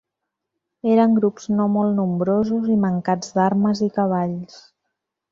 [0.93, 4.57] Eren grups no molt nombrosos i mancats d'armes i cavalls.